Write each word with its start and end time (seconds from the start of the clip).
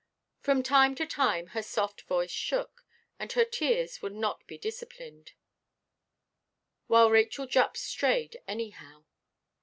From 0.39 0.63
time 0.63 0.95
to 0.95 1.05
time 1.05 1.45
her 1.53 1.61
soft 1.61 2.01
voice 2.07 2.31
shook, 2.31 2.87
and 3.19 3.31
her 3.33 3.45
tears 3.45 4.01
would 4.01 4.15
not 4.15 4.47
be 4.47 4.57
disciplined; 4.57 5.33
while 6.87 7.11
Rachel 7.11 7.45
Juppʼs 7.45 7.77
strayed 7.77 8.41
anyhow. 8.47 9.03